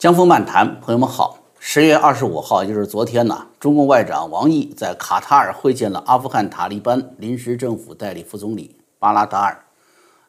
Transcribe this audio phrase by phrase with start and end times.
[0.00, 1.40] 江峰漫谈，朋友们好。
[1.58, 9.62] 十月二十五号，就是昨天呢，中共外长王毅在卡塔尔会见了阿富汗塔利班临时政府代理副总理巴拉达尔。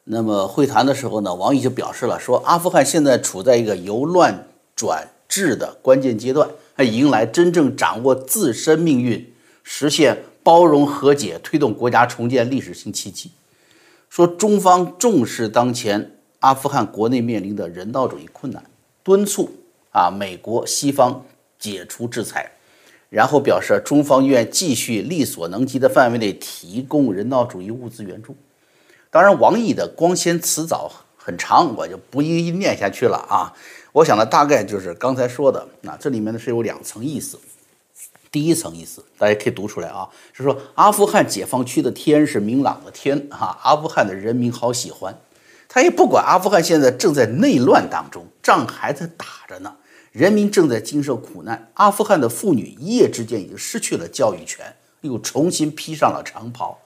[0.04, 4.46] 那么会谈的时候呢，王毅就表示了，说阿富汗现在处在一个由乱
[4.76, 6.50] 转治的关键阶段，
[6.80, 9.34] 迎来真正掌握自身命运、
[9.64, 13.32] 实现包容和解、推动国家重建历史性契机。
[14.10, 18.62] 说中方重视当前阿富汗国内面临的人道主义困难，
[19.02, 19.50] 敦促。
[19.92, 21.26] 啊，美国西方
[21.60, 22.52] 解除制裁，
[23.10, 28.36] 然后表示中方愿继续力所能及的范围内提供人道主义物资援助。
[29.10, 33.54] 当然，王毅的光鲜辞藻很长，我就不一一念下去了啊。
[33.92, 37.38] 我想呢，大概就是刚才说的，那这里面呢是有两层意思。
[38.32, 45.14] 第一层意思，大家可以读出来啊，是说阿富汗解放区的天是明朗的天哈，阿富汗的人民好喜欢，
[45.68, 49.76] 他也不管阿富汗现在正在内乱当中，仗还在打着呢。
[50.12, 56.80] 人民正在经受苦难，阿富汗的妇女一夜之间已经失去了教育权，又重新披上了长袍。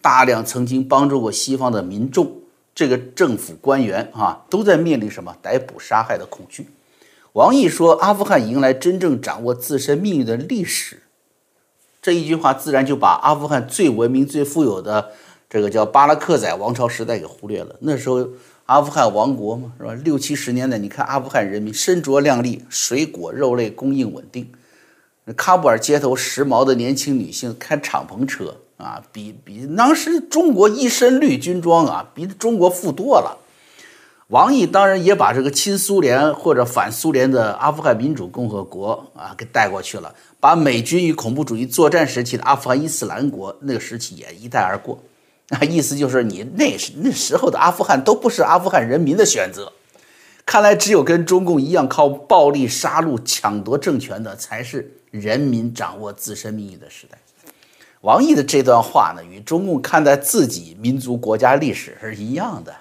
[0.00, 2.40] 大量曾经帮助过西方的民众，
[2.72, 6.68] 这个政府官员啊，都在面临什么逮捕、杀害的恐惧。
[7.32, 11.02] 王毅说：“阿富汗迎来真正掌握自身命运的历史。”
[12.00, 15.10] 这一句话自然就把阿富汗最文明、最富有的
[15.50, 17.74] 这个叫巴拉克仔王朝时代给忽略了。
[17.80, 18.28] 那时候。
[18.68, 19.94] 阿富汗王国嘛，是吧？
[19.94, 24.52] 六七十年代，你看阿富汗人民身着靓丽，水果肉类供应稳定。
[25.34, 33.38] 喀布尔街头时髦的年轻女性开敞篷车啊，比比当时中国一身绿军装啊，比中国富多了。
[34.26, 44.98] 王毅当然也把这个亲苏联或者反苏联的阿富汗民主共和国啊给带过去了，把美军与恐怖主义作战时期的阿富汗伊斯兰国那个时期也一带而过。
[45.60, 49.72] 那，意思就是你那时那时候的阿富汗都不是阿富汗人民的选择，
[50.44, 57.16] 看来只有跟中共一样靠暴力杀戮抢夺政权的，才是人民掌握自身命运的时代。
[58.02, 62.74] 王毅的这段话呢，与中共看待自己民族国家历史是一样的。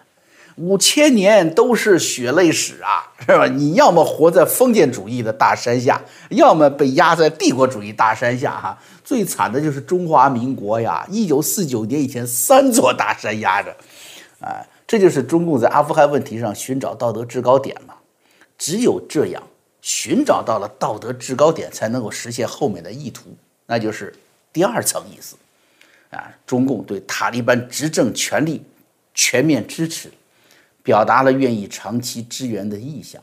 [0.57, 3.45] 五千年都是血泪史啊，是吧？
[3.47, 6.01] 你要么活在封建主义的大山下，
[6.31, 8.59] 要么被压在帝国主义大山下。
[8.59, 11.05] 哈，最惨的就是中华民国呀！
[11.11, 13.69] 一九四九年以前，三座大山压着，
[14.39, 17.93] 啊，这就是中共在阿富汗问题上寻找道德制高点嘛。
[18.57, 19.43] 只有这样，
[19.81, 23.25] 寻找到了道德制高点，才能够实现后面的意图，
[23.67, 24.11] 那就是
[24.51, 25.35] 第二层意思，
[26.09, 28.63] 啊，中共对塔利班执政权力
[29.13, 30.11] 全面支持。
[30.87, 33.21] 表达了愿意长期支援的意向，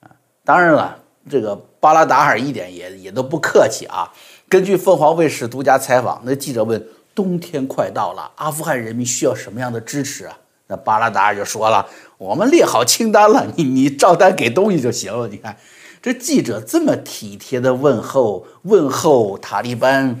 [0.00, 0.12] 啊，
[0.44, 4.12] 当然了，这个巴拉达尔一点也也都不客气啊。
[4.46, 6.86] 根据凤凰卫视独家采访，那记者问
[7.16, 10.38] ：“冬天快到了，阿富汗人民需要什么样的支持啊？”
[10.68, 11.88] 那巴拉达尔就说了
[12.18, 15.56] ：“我们列好清单了，你你照单给东西就行了。”你看，
[16.02, 20.20] 这记者这么体贴的问候问候塔利班。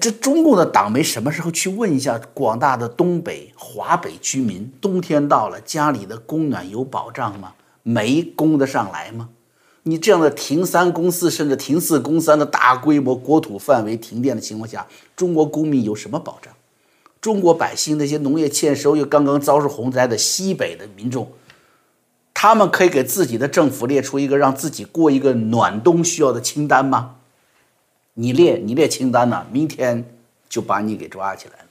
[0.00, 4.70] 这中共的党媒什么时候去问一下广大的东北、华北居民？
[4.80, 7.52] 冬天到了，家里的供暖有保障吗？
[7.82, 9.28] 煤供得上来吗？
[9.84, 16.52] 你这样的停三供四，甚至停四供三的大规模国土范围停电的情况下，中国公民有什么保障？
[17.20, 21.30] 中国百姓那些农业欠收又刚刚遭受洪灾的西北的民众，
[22.34, 27.14] 他们可以给自己的政府列出一个让自己过一个暖冬需要的清单吗？
[28.18, 30.02] 你列你列清单呢，明天
[30.48, 31.66] 就把你给抓起来了。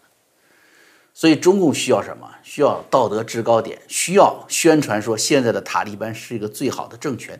[1.11, 2.29] 所以中共需要什么？
[2.43, 7.39] 需要道德制高点，需要宣传说现在的塔利班是一个最好的政权，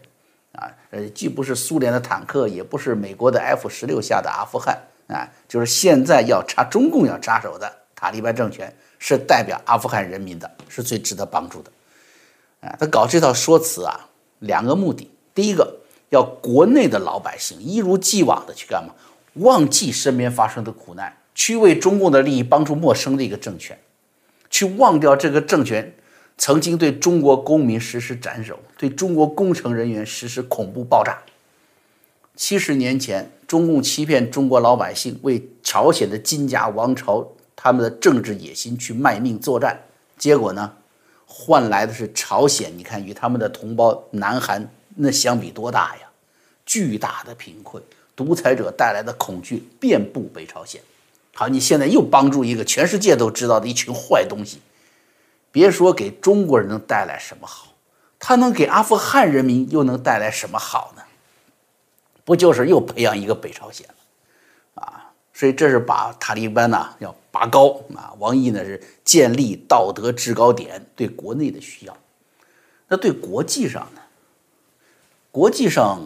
[0.54, 11.72] 啊，呃，既不是苏联的坦克，也不是美国的 F 十六下的阿富汗，啊，就是现在要插中共要插手的塔利班政权，是代表阿富汗人民的，是最值得帮助的，
[12.62, 15.85] 啊，他搞这套说辞啊，两个目的，第一个。
[16.16, 18.96] 要国内的老百姓一如既往的去干嘛？
[19.34, 23.78] 忘记身边发生的苦难，去为中共的利益帮助陌生的一个政权，
[24.50, 25.94] 去忘掉这个政权
[26.38, 31.18] 曾经对中国公民实施斩首，对中国工程人员实施恐怖爆炸。
[32.38, 39.82] 七十年前，中共欺骗中国老百姓，为朝鲜的金家王朝他们的政治野心去卖命作战，
[40.18, 40.74] 结果呢，
[41.26, 44.70] 换来的是朝鲜，你看与他们的同胞南韩。
[44.98, 46.05] 那相比多大呀？
[46.66, 47.82] 巨大的贫困，
[48.16, 50.82] 独裁者带来的恐惧遍布北朝鲜。
[51.34, 54.60] 好，你现在又帮助一个全世界都知道的一群坏东西，
[55.52, 57.74] 别说给中国人能带来什么好，
[58.20, 61.04] 他能给阿富汗人民又能带来什么好呢？
[62.24, 63.88] 不就是又培养一个北朝鲜
[64.74, 65.12] 啊？
[65.34, 68.14] 所以这是把塔利班呢要拔高啊。
[68.18, 71.96] 王毅呢是建立道德制高点，对国内的需要，
[72.88, 74.02] 那对国际上呢？
[75.32, 76.02] 国际上，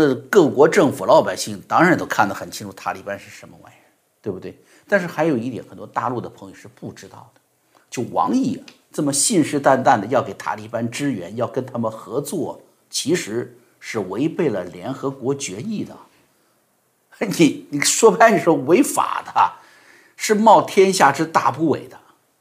[0.00, 3.90] 那各国政府、老百姓当然都看得很清楚，塔利班是什么玩意儿，
[4.22, 4.56] 对不对？
[4.86, 7.40] 但是还有一点，很多大陆的朋友是不知道的，
[7.90, 8.62] 就王毅
[8.92, 15.96] 这么信誓旦旦的要给塔利班支援，要跟他们合作，其实是违背了联合国决议的。
[17.26, 19.52] 你你说白你说违法的，
[20.16, 21.98] 是冒天下之大不韪的。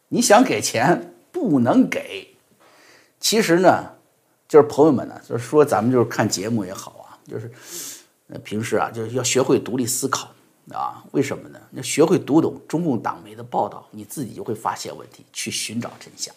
[0.09, 2.36] 你想给钱不能给。
[3.19, 3.94] 其实呢，
[4.48, 7.51] 就是朋友们呢，就是说咱们就是看节目也好啊，就是
[8.29, 10.29] 呃平时啊，就是要学会独立思考
[10.71, 11.03] 啊。
[11.12, 11.59] 为什么呢？
[11.71, 16.33] 要学会读懂中共党媒的报道，你自己就会发现问题，去寻找真相。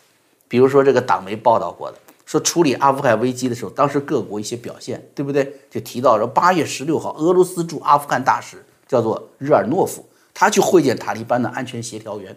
[0.49, 5.61] 比如说这个党媒报道过的，说处理阿富汗危机的时候，当时各国一些表现，对不对？
[5.71, 10.05] 就提到说八月十六号，俄罗斯驻阿富汗大使叫做日尔诺夫，
[10.35, 12.37] 他去会见塔利班的安全协调员，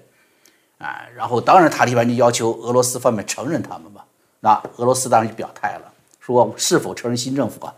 [0.77, 4.05] 啊，然后当然塔利班就要求俄罗斯方面承认他们吧。
[4.39, 7.75] 那俄罗斯当然就表态了，说是否承认新政府啊？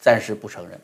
[0.00, 0.80] 暂时不承认，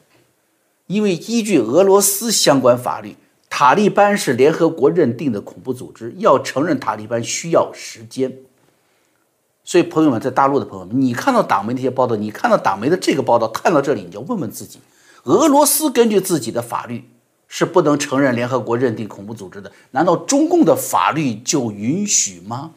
[0.87, 3.17] 因为依据俄罗斯相关法律，
[3.49, 8.33] 塔利班是联合国认定的恐怖组织，要承认塔利班需要时间。
[9.65, 14.79] 所以，朋友们，在大陆的朋友们，你看到党媒那些报道，你看到党媒的这个报道，看到这里，你就问问自己：
[15.25, 17.03] 俄罗斯根据自己的法律
[17.49, 22.71] 是不能承认联合国认定恐怖组织的，难道中共的法律就允许吗？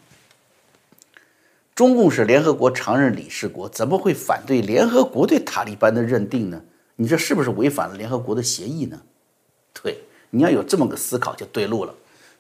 [1.80, 6.62] 中共是联合国常任理事国，怎么会反对联合国对塔利班的认定呢？
[6.98, 9.00] 你这是不是违反了联合国的协议呢？
[9.82, 9.98] 对，
[10.30, 11.96] 你要有这么个思考就对路了。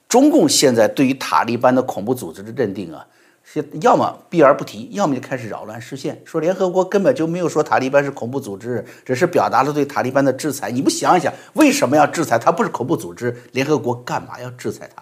[0.09, 3.07] 中共现在对于塔利班的恐怖组织的认定啊。
[3.41, 10.69] 是要么避而不提，要么就开始扰乱视线，说联合国根本就没有说塔利班是恐怖组织，只是表达了对塔利班的制裁。
[10.69, 12.37] 你不想一想，为什么要制裁？
[12.37, 15.01] 他不是恐怖组织，联合国干嘛要制裁他？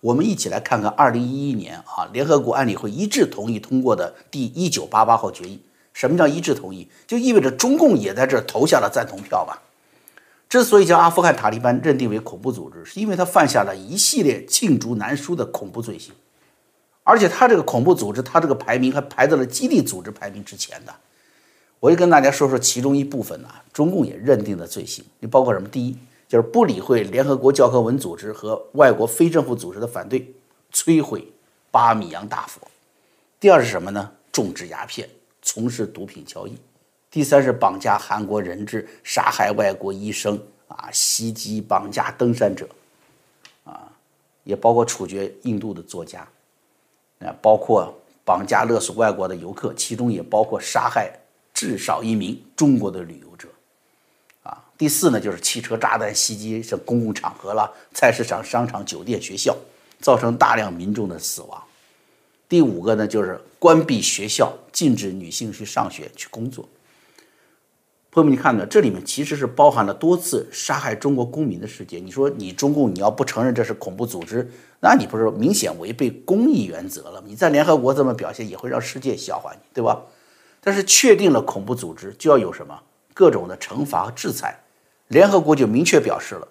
[0.00, 5.60] 我们一起来看看2011年啊，联合国安理会一致同意通过的第一九八八号决议。
[5.92, 6.88] 什么叫一致同意？
[7.06, 9.60] 就意味着中共也在这投下了赞同票吧？
[10.48, 16.14] 之所以将阿富汗塔利班认定为恐怖组织，是因为他犯下了一系列罄竹难书的恐怖罪行。
[17.02, 20.94] 而且他这个恐怖组织，他这个排名还排在了基地组织排名之前的。
[21.78, 25.68] 我就跟大家说说其中一部分呢，中共也认定的罪行，你包括什么？
[25.68, 25.96] 第一，
[26.30, 30.32] 就是不理会联合国教科文组织和外国非政府组织的反对，
[30.72, 31.26] 摧毁
[31.72, 32.60] 巴米扬大佛；
[33.40, 34.12] 第二是什么呢？
[34.30, 35.10] 种植鸦片，
[35.42, 36.52] 从事毒品交易；
[37.10, 42.68] 第三是绑架韩国人质，杀害外国医生，啊，袭击绑架登山者，
[43.64, 43.90] 啊，
[44.44, 46.24] 也包括处决印度的作家。
[47.18, 47.92] 啊，包括
[48.24, 51.12] 绑架勒索外国的游客，其中也包括杀害
[51.52, 53.29] 至少一名中国的旅游。
[54.80, 59.54] 第四呢，就是汽车炸弹袭击像公共场合了，菜市场、商场、酒店、学校，
[60.00, 61.62] 造成大量民众的死亡。
[62.48, 66.66] 第五个呢，就是关闭学校，禁止女性去上学、去工作。
[68.10, 68.64] 朋友们，你看呢？
[68.64, 72.02] 这里面其实是包含了多次杀害中国公民的事件。
[72.02, 74.50] 你说你中共你要不承认这是恐怖组织，
[74.80, 77.26] 那你不是明显违背公义原则了吗？
[77.28, 80.00] 你在联合国这么表现，也会让世界笑话你，对吧？
[80.62, 82.80] 但是确定了恐怖组织，就要有什么
[83.12, 84.58] 各种的惩罚和制裁。
[85.10, 86.48] 联合国就明确表示了，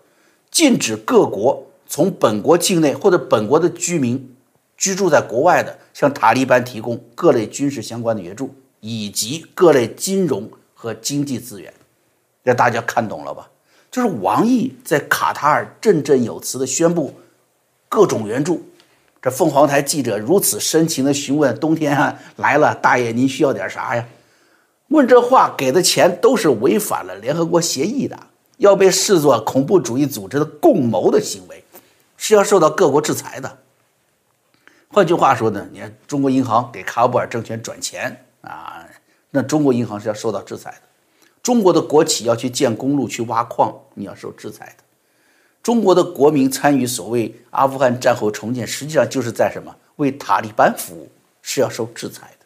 [0.50, 4.34] 禁止各国从本国境内或者本国的居民
[4.78, 10.50] 居住在国外的，向塔利班提供各类军事相关的援助，以及各类金融。
[10.82, 11.74] 和经济资源，
[12.42, 13.50] 让大家看懂了吧？
[13.92, 17.16] 就是王毅在卡塔尔振振有词的宣布
[17.90, 18.64] 各种援助。
[19.22, 24.08] 这凤凰台记者如此深情的询问：“冬天啊来了，大爷您需要点啥呀？”
[24.88, 28.18] 问这话给的钱都是违反了联合国协议的，
[28.60, 31.64] 要被视作恐怖主义组织的共谋的行为，
[32.16, 33.58] 是要受到各国制裁的。
[34.90, 38.86] 换句话说呢，你看中国银行给卡布尔政权转钱啊。
[39.32, 40.82] 那中国银行是要受到制裁的，
[41.44, 44.84] 中国的国企要去建公路、去挖矿，你要受制裁的。
[45.62, 51.12] 中国的国民参与所谓阿富汗战后重建，实际上就是在什么为塔利班服务，
[51.44, 52.46] 是要受制裁的。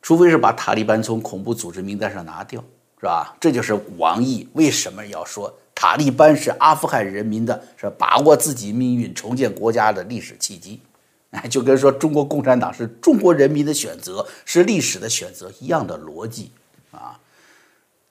[0.00, 2.64] 除非是把塔利班从恐怖组织名单上拿掉，
[3.00, 3.34] 是吧？
[3.40, 10.78] 这就是王毅为什么要说塔利班是阿富汗人民的，是把握自己命运、重建国家的历史契机。
[11.30, 16.50] 哎，就跟说中国共产党是中国人民的选择，是历史的选择一样的逻辑
[16.90, 17.18] 啊！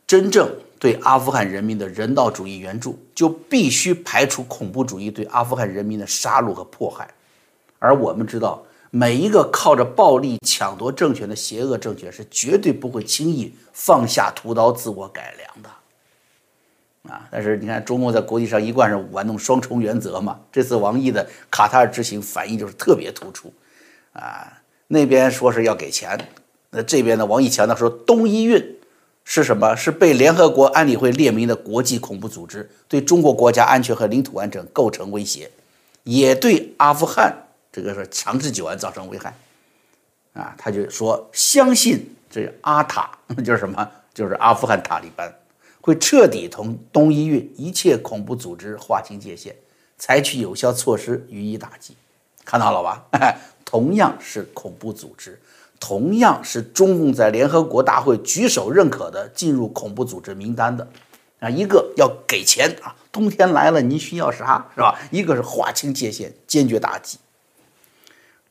[0.07, 7.07] 真正对阿富汗人民的人道主义援助，就必须排除恐怖主义对阿富汗人民的杀戮和迫害。
[7.77, 15.69] 而我们知道，每一个靠着暴力抢夺政权的邪恶政权，是绝对不会轻易放下屠刀自我改良的。
[17.09, 17.27] 啊！
[17.31, 20.37] 但是你看，中共在国际上一贯是玩弄双重原则嘛。
[20.51, 23.51] 这次王毅的卡塔尔之行反应就是特别突出，
[24.11, 26.19] 啊，那边说是要给钱，
[26.69, 28.77] 那这边呢，王毅强调说，东伊运
[29.23, 29.75] 是什么？
[29.75, 35.49] 是被联合国安理会列明的国际恐怖组织，对中国国家安全和领土完整构成威胁，
[36.03, 37.33] 也对阿富汗
[37.71, 39.33] 这个是强制久安造成危害。
[40.33, 43.09] 啊，他就说相信这阿塔
[43.43, 43.89] 就是什么？
[44.13, 45.33] 就是阿富汗塔利班
[45.81, 49.55] 会彻底同东伊运一切恐怖组织划清界限，
[49.97, 51.95] 采取有效措施予以打击。
[52.43, 53.05] 看到了吧？
[53.63, 55.39] 同样是恐怖组织，
[55.79, 60.87] 同样是中共在联合国大会举手认可的进入恐怖组织名单的。
[61.39, 64.99] 啊，一个要给钱啊，冬天来了，您需要啥是吧？
[65.11, 67.17] 一个是划清界限，坚决打击。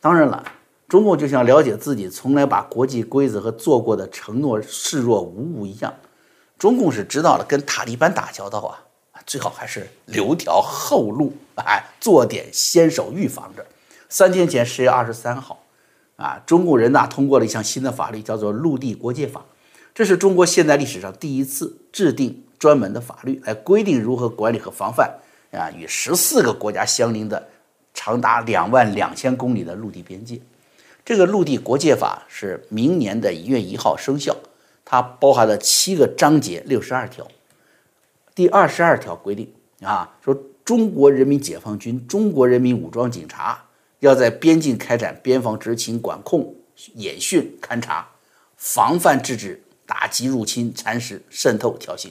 [0.00, 0.52] 当然了。
[0.88, 5.94] 中共就像了解自己从来把国际规则和做过的承诺视若无物一样，
[6.58, 13.66] 中共是知道了跟塔利班打交道啊，最好还是留条后路，哎，做点先手预防着。
[14.08, 15.62] 三天前，十月二十三号，
[16.16, 19.40] 啊，中共人大通过了一项新的法律，叫做《陆地国界法》，
[19.94, 25.18] 这是中国现代历史上第一次制定专门的法律来规定如何管理和防范
[25.52, 27.46] 啊与十四个国家相邻的
[27.98, 30.40] 长达两万两千公里的陆地边界。
[31.04, 34.36] 这个陆地国界法是明年的一月一号生效，
[34.84, 37.26] 它包含了七个章节，六十二条。
[38.36, 39.52] 第二十二条规定
[39.82, 43.64] 啊，说中国人民解放军、中国人民武装警察
[43.98, 46.54] 要在边境开展边防执勤、管控、
[46.94, 48.06] 演训、勘察，
[48.56, 52.10] 防范制止、打击入侵、蚕食、渗透、挑衅。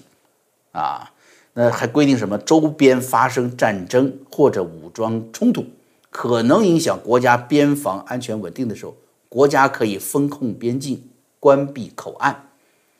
[0.73, 1.09] 啊，
[1.53, 2.37] 那还规定什么？
[2.39, 5.65] 周边发生战争或者武装冲突。
[6.09, 8.95] 可能影响国家边防安全稳定的时候，
[9.29, 11.09] 国家可以封控边境、
[11.39, 12.43] 关闭口岸。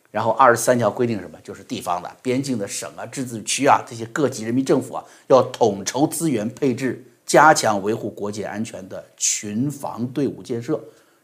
[0.10, 1.38] 然后二十三条规定什么？
[1.44, 10.80] 就是地方的边境的省啊、自治区啊这些各级人民政府啊，要统筹资源配置，加强维护国界安全的群防队伍建设，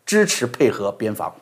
[0.05, 1.33] 支持配合边防。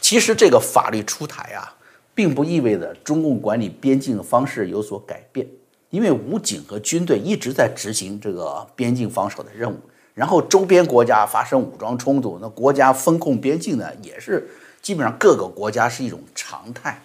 [0.00, 1.74] 其实这个法律出台啊，
[2.14, 5.46] 并不意味着中共管理边境的方式有所改变。
[5.90, 9.76] 因为武警和军队一直在执行这个边境防守的任务，
[10.14, 14.48] 然后周边国家发生武装冲突，那国家封控边境呢，也是
[14.80, 17.02] 基本上各个国家是一种常态。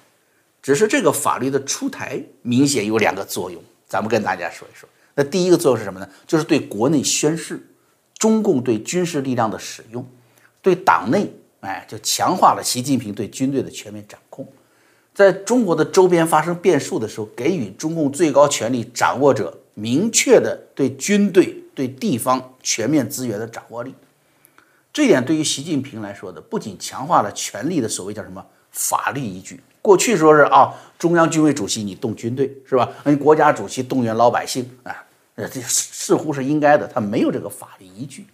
[0.62, 4.90] 只是这个法律的出台明显有两个作用，咱们跟大家说一说。
[5.14, 6.10] 那第一个作用是什么呢？
[6.26, 7.64] 就是对国内宣示
[8.18, 10.06] 中共对军事力量的使用，
[10.62, 14.48] 对党内哎就强化了习近平对军队的全面掌控。
[15.16, 23.96] 在中国的周边发生变数的时候，给予中共最高权力掌握者明确的对军队、对地方全面资源的掌握力。
[24.92, 29.62] 这点对于习近平来说的，不仅强化了权力的所谓叫什么法律依据。
[29.82, 32.90] 过去说是啊，中央军委主席你动军队是吧？
[33.06, 35.06] 你国家主席动员老百姓啊，
[35.38, 36.86] 这似乎是应该的。
[36.88, 38.26] 他没有这个法律依据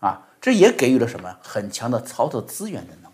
[0.00, 3.11] 啊，这也给予了什么很强的操作资源的能力。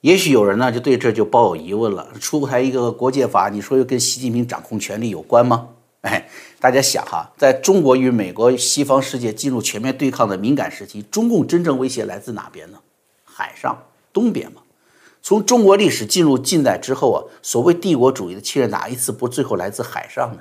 [0.00, 5.68] 也许有人呢就对这就抱有疑问了：出台一个国界法，你说又跟习近平掌控权力有关吗？
[6.00, 6.26] 哎，
[6.58, 12.78] 大家想哈，在中国与美国西方世界进入全面对抗的敏感时期，中共真正威胁来自哪边呢？
[13.24, 13.76] 海上
[14.10, 14.62] 东边嘛？
[15.20, 20.40] 从中国历史进入近代之后啊，所谓帝国主义的侵略哪一次不最后来自海上呢？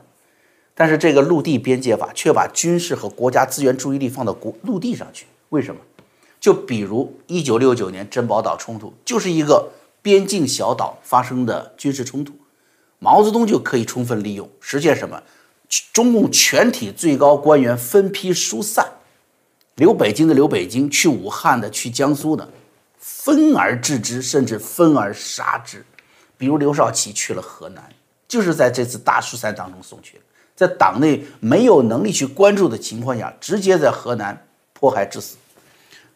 [0.73, 5.81] 但是这个陆地边界法却把军事和国家资源注意力放到国陆地上去，为什么？
[6.39, 9.69] 就比如一九六九年珍宝岛冲突，就是一个
[10.01, 12.33] 边境小岛发生的军事冲突，
[12.99, 15.21] 毛泽东就可以充分利用，实现什么？
[15.93, 18.89] 中共全体最高官员分批疏散，
[19.75, 22.49] 留北京的留北京，去武汉的去江苏的，
[22.97, 25.85] 分而治之，甚至分而杀之。
[26.37, 27.83] 比如刘少奇去了河南，
[28.27, 30.23] 就是在这次大疏散当中送去的，
[30.55, 35.35] 在党内没有能力去关注的情况下，直接在河南迫害致死。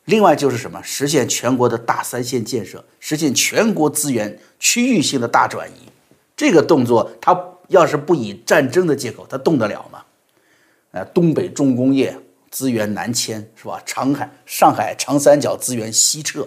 [0.06, 0.82] 另外就是什么？
[0.84, 5.90] 实现全国的大三线建设，实现全国资源区域性的大转移。
[6.36, 10.04] 这个动作，他要是不以战争的借口，他动得了吗？
[10.92, 12.16] 呃，东北重工业
[12.52, 13.82] 资源南迁是吧？
[13.86, 16.46] 长海、上海长三角资源西撤，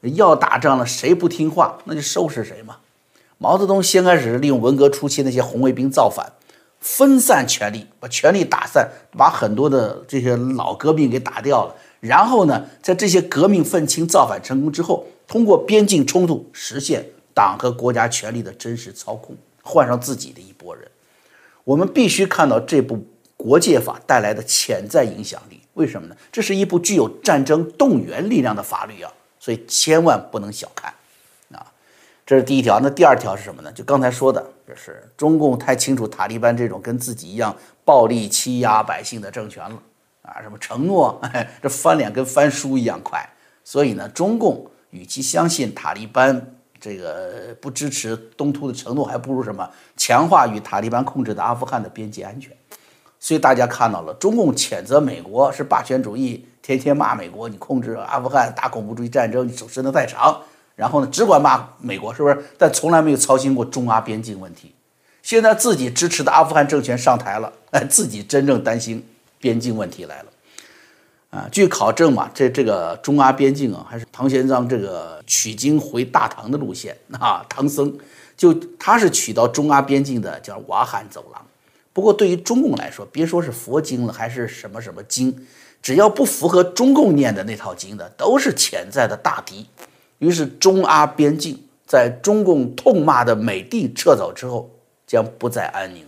[0.00, 2.78] 要打仗了，谁不听话，那就收拾谁嘛。
[3.36, 6.32] 毛泽东先开始利用文革初期那些红卫兵造反，
[6.80, 11.74] 分散权力，把权力打散，把很多的这些老革命给打掉了。
[12.06, 20.86] 然后呢，在这些革命愤青造反成功之后，通过边境冲突实现党和国家权力的真实操控，换上自己的一拨人。
[21.64, 23.02] 我们必须看到这部
[23.38, 25.58] 国界法带来的潜在影响力。
[25.72, 26.14] 为什么呢？
[26.30, 30.92] 这是一部具有战争动员力量的法律啊，所以千万不能小看
[31.52, 31.66] 啊。
[32.26, 32.78] 这是第一条。
[32.80, 33.72] 那第二条是什么呢？
[33.72, 39.82] 就刚才说的，就是中共太清楚塔利班这种跟自己一样暴力欺压百姓的政权了。
[40.24, 41.20] 啊，什么承诺？
[41.62, 43.24] 这翻脸跟翻书一样快。
[43.62, 52.50] 所以呢，中共与其相信塔利班这个不支持东突的承诺，还不如什么强化与塔利班控制的阿富汗的边界安全。
[53.20, 60.42] 所以大家看到了，中共谴责美国是霸权主义，天天骂美国，你控制阿富汗打恐怖主义战争，你手伸得太长。
[60.76, 62.44] 然后呢，只管骂美国，是不是？
[62.58, 64.74] 但从来没有操心过中阿边境问题。
[65.22, 69.02] 现在自己支持的阿富汗政权上台了，哎，自己真正担心
[69.44, 70.26] 边境问题来了。
[71.28, 77.94] 啊，据考证嘛，这这个中阿边境啊，还是唐玄奘这个取经回大唐的路线 啊，唐僧
[78.36, 81.46] 就他是取到中阿边境的，叫瓦罕走廊。
[81.92, 85.46] 不过对于中共来说，别说是佛经了，还是什么什么经，
[85.82, 89.66] 只要不符合中共念的那套经的，都是潜在的大敌。
[90.18, 94.70] 于是，中阿边境在中共痛骂的美帝撤走之后，
[95.06, 96.02] 将不再安宁。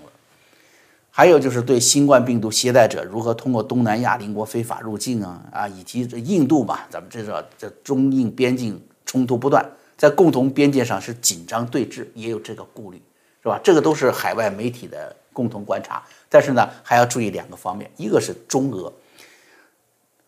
[1.17, 13.01] 还有就是对新冠病毒携带者如何通过东南亚邻国非法入境啊啊，以及这印度吧，咱们知道这中印边境冲突不断，在共同边界上是紧张对峙，也有这个顾虑，
[13.43, 13.59] 是吧？
[13.65, 16.03] 这个都是海外媒体的共同观察。
[16.29, 18.93] 但是呢，还要注意两个方面，一个是中俄。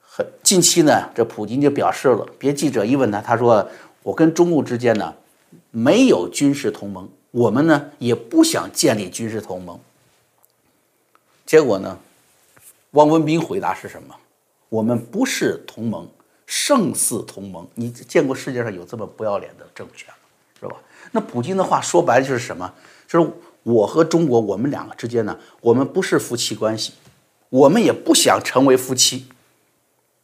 [0.01, 3.69] 很近期呢，这普京就表示了，别记者一问他，他说
[4.03, 5.15] ：“我跟中共之间呢
[5.71, 9.79] 没有军事同盟，我们呢也不想建立军事同盟。”
[11.49, 11.99] 结果呢，
[12.91, 14.15] 汪文斌回答是什么？
[14.69, 16.07] 我们不是同盟，
[16.45, 17.67] 胜似同盟。
[17.75, 20.15] 你见过世界上有这么不要脸的政权吗？
[20.61, 20.77] 是吧？
[21.11, 22.71] 那普京的话说白了就是什么？
[23.07, 23.31] 就是
[23.63, 26.93] 我和中国，我们两个之间呢，我们不是夫妻关系，
[27.49, 29.27] 我们也不想成为夫妻。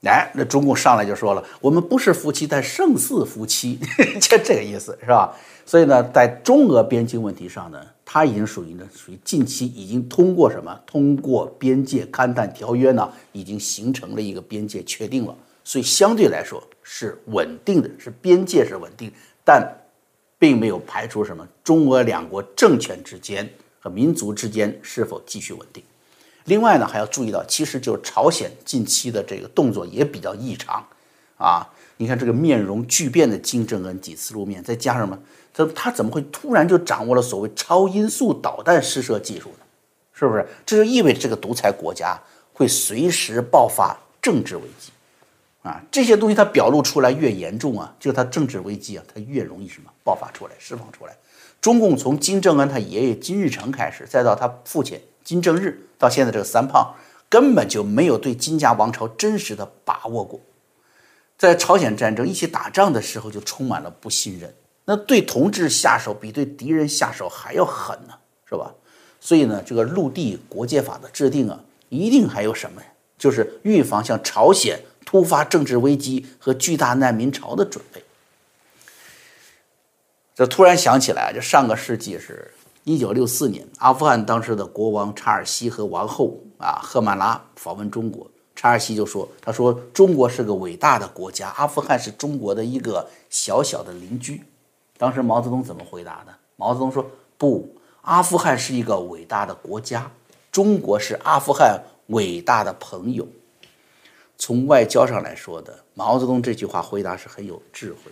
[0.03, 3.81] 哎，那中共上来就说了，我们不是夫妻，但胜似夫妻，
[4.21, 5.35] 就这个意思，是吧？
[5.65, 10.79] 所以呢，在中俄边境问题上呢，它已经属于呢，属于近期已经通过什么？
[10.87, 15.35] 通过边界勘探条约呢，已经形成了一个边界确定了，
[15.65, 19.11] 所以相对来说是稳定的，是边界是稳定，
[19.45, 19.67] 但
[20.39, 23.49] 并没有排除什么中俄两国政权之间
[23.81, 25.83] 和民族之间是否继续稳定。
[26.45, 30.87] 另外呢，还要注意到，其实就是朝鲜近期的这个动作也比较异常，
[31.39, 35.19] 啊，你看这个面容巨变的金正恩几次露面，再加上什么，
[35.53, 39.65] 他他怎么会突然就掌握了所谓超音速导弹试射技术呢？
[40.13, 40.47] 是不是？
[40.65, 42.21] 这就意味着这个独裁国家
[42.53, 44.93] 会随时爆发政治危机，
[45.63, 51.17] 啊，这些东西它表露出来越严重啊，就它政治危机啊，它越容易什么爆发出来、释放出来。
[51.61, 55.01] 中共从金正恩他爷爷金日成开始，再到他父亲。
[55.25, 56.95] 金正日到现在这个三胖
[57.31, 60.39] 根本就没有对金家王朝真实的把握过，
[61.37, 68.15] 在朝鲜战争一起打仗的时候就充满了不信任，那对同志下手比对敌人下手还要狠呢，
[68.49, 68.73] 是吧？
[69.21, 72.89] 所以呢，这个陆地国界法的制定啊，一定还有什么呀？
[73.19, 78.03] 就是预防像朝鲜突发政治危机和巨大难民潮的准备。
[80.35, 82.51] 这突然想起来，就上个世纪是。
[82.87, 94.43] 一九六四年，阿富汗当时的国王查尔西和王后啊赫曼拉访问中国，查尔西就说：“他说中国是个伟大的国家，阿富汗是中国的一个小小的邻居。”
[94.97, 96.35] 当时毛泽东怎么回答的？
[96.57, 97.05] 毛泽东说
[97.37, 97.69] ：“不，
[98.03, 100.11] 阿富汗是一个伟大的国家，
[100.53, 103.27] 中国是阿富汗伟大的朋友。”
[104.39, 108.11] 从外交上来说的，毛泽东这句话回答是很有智慧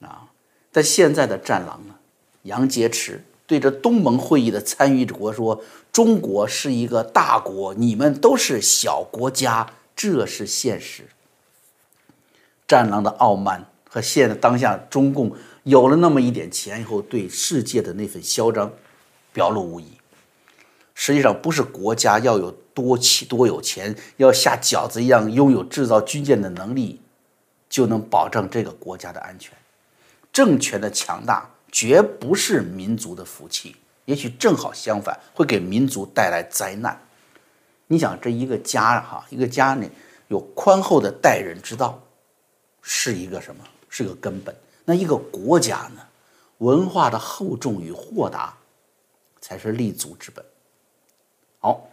[0.00, 0.28] 的啊。
[0.70, 1.94] 但现在的战狼呢，
[2.42, 3.18] 杨洁篪。
[3.52, 5.62] 对着东盟会议的参与国说
[5.92, 11.04] ：“中国是一个大国，你们都是小国家，这是现实。”
[12.66, 18.72] 战狼的傲慢和现在当下中共有了那么一点钱以后对世界的那份嚣张，
[19.34, 19.84] 表露无遗。
[20.94, 27.02] 实际上，不是国家要有多起多有钱，要下饺子一样拥有制造军舰的能力，
[27.68, 29.52] 就能保证这个国家的安全。
[30.32, 31.50] 政权的强大。
[31.72, 37.00] 绝不是民族的福气，也许正好相反，会给民族带来灾难。
[37.86, 39.88] 你想，这一个家哈，一个家呢，
[40.28, 42.00] 有宽厚的待人之道，
[42.82, 43.64] 是一个什么？
[43.88, 44.54] 是个根本。
[44.84, 46.02] 那一个国家呢，
[46.58, 48.56] 文化的厚重与豁达，
[49.40, 50.44] 才是立足之本。
[51.58, 51.88] 好，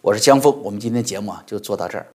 [0.00, 2.12] 我是江峰，我们今天节目啊，就做到这儿。